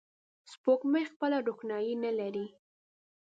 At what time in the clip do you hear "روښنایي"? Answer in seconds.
1.47-1.93